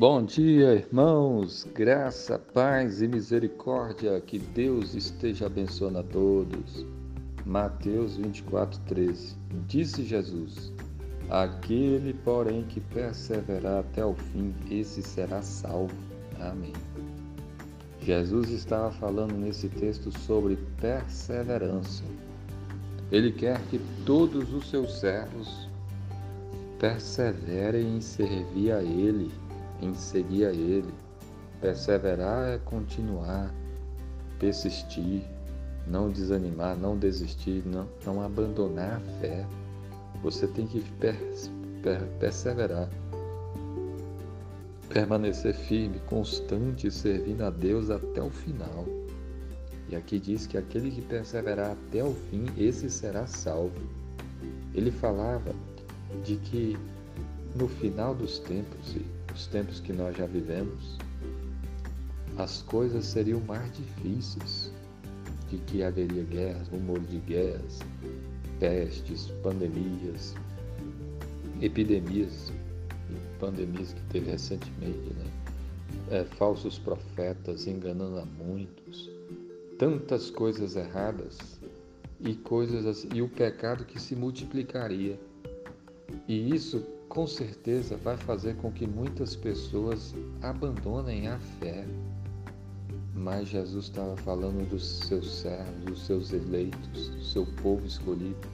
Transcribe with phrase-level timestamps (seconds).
[0.00, 1.68] Bom dia, irmãos.
[1.74, 4.18] Graça, paz e misericórdia.
[4.18, 6.86] Que Deus esteja abençoando a todos.
[7.44, 9.36] Mateus 24, 13.
[9.68, 10.72] Disse Jesus:
[11.28, 15.94] Aquele, porém, que perseverar até o fim, esse será salvo.
[16.40, 16.72] Amém.
[18.00, 22.04] Jesus estava falando nesse texto sobre perseverança.
[23.12, 25.68] Ele quer que todos os seus servos
[26.78, 29.30] perseverem em servir a Ele
[29.80, 30.92] em seguir a Ele.
[31.60, 33.54] Perseverar é continuar,
[34.38, 35.22] persistir,
[35.86, 39.46] não desanimar, não desistir, não, não abandonar a fé.
[40.22, 41.50] Você tem que pers,
[41.82, 42.88] per, perseverar,
[44.88, 48.86] permanecer firme, constante, servindo a Deus até o final.
[49.88, 53.80] E aqui diz que aquele que perseverar até o fim, esse será salvo.
[54.72, 55.52] Ele falava
[56.24, 56.78] de que
[57.54, 58.96] no final dos tempos,
[59.34, 60.98] os tempos que nós já vivemos,
[62.38, 64.72] as coisas seriam mais difíceis,
[65.48, 67.80] de que haveria guerras, rumores de guerras,
[68.60, 70.34] pestes, pandemias,
[71.60, 72.52] epidemias,
[73.40, 75.26] pandemias que teve recentemente, né?
[76.10, 79.10] É, falsos profetas enganando a muitos,
[79.78, 81.38] tantas coisas erradas
[82.20, 85.18] e coisas assim, e o pecado que se multiplicaria.
[86.28, 91.84] E isso com certeza vai fazer com que muitas pessoas abandonem a fé.
[93.12, 98.48] Mas Jesus estava falando dos seus servos, dos seus eleitos, do seu povo escolhido,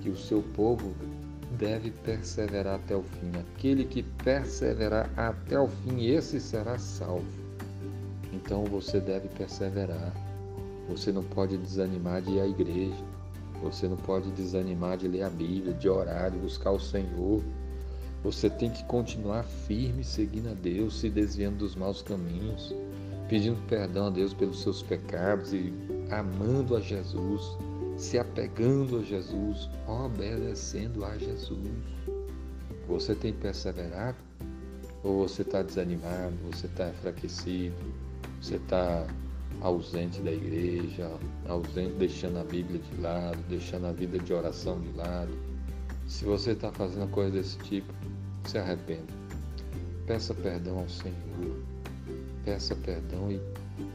[0.00, 0.94] que o seu povo
[1.58, 3.30] deve perseverar até o fim.
[3.38, 7.26] Aquele que perseverar até o fim, esse será salvo.
[8.32, 10.14] Então você deve perseverar.
[10.88, 13.04] Você não pode desanimar de ir à igreja.
[13.62, 17.42] Você não pode desanimar de ler a Bíblia, de orar, de buscar o Senhor.
[18.26, 22.74] Você tem que continuar firme seguindo a Deus, se desviando dos maus caminhos,
[23.28, 25.72] pedindo perdão a Deus pelos seus pecados e
[26.10, 27.56] amando a Jesus,
[27.96, 31.70] se apegando a Jesus, obedecendo a Jesus.
[32.88, 34.18] Você tem perseverado?
[35.04, 37.76] Ou você está desanimado, você está enfraquecido,
[38.42, 39.06] você está
[39.60, 41.08] ausente da igreja,
[41.48, 45.55] ausente, deixando a Bíblia de lado, deixando a vida de oração de lado?
[46.06, 47.92] Se você está fazendo coisa desse tipo,
[48.44, 49.12] se arrependa.
[50.06, 51.16] Peça perdão ao Senhor.
[52.44, 53.40] Peça perdão e,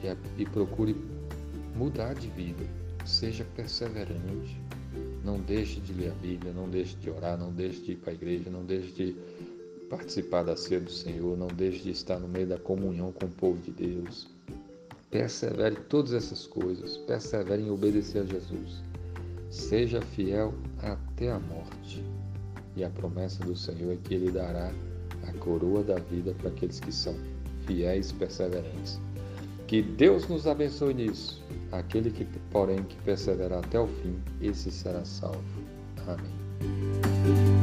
[0.06, 0.96] e, e procure
[1.76, 2.66] mudar de vida.
[3.06, 4.60] Seja perseverante.
[5.24, 8.12] Não deixe de ler a Bíblia, não deixe de orar, não deixe de ir para
[8.12, 9.16] a igreja, não deixe de
[9.90, 13.30] participar da ceia do Senhor, não deixe de estar no meio da comunhão com o
[13.30, 14.28] povo de Deus.
[15.10, 18.82] Persevere em todas essas coisas, persevere em obedecer a Jesus.
[19.52, 22.04] Seja fiel até a morte.
[22.76, 24.72] E a promessa do Senhor é que Ele dará
[25.28, 27.16] a coroa da vida para aqueles que são
[27.68, 29.00] fiéis e perseverantes.
[29.68, 31.44] Que Deus nos abençoe nisso.
[31.72, 35.44] Aquele que, porém, que perseverar até o fim, esse será salvo.
[36.08, 37.61] Amém.